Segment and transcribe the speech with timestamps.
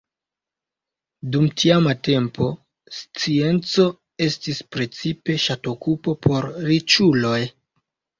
[1.33, 2.47] Dum tiama tempo,
[2.99, 3.85] scienco
[4.29, 7.37] estis precipe ŝatokupo por riĉuloj.